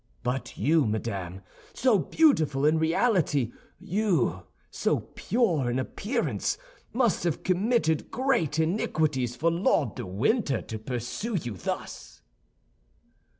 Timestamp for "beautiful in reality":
1.99-3.51